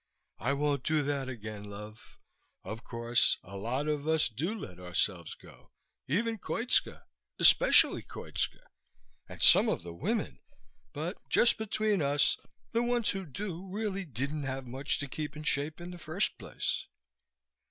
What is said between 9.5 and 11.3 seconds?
of the women But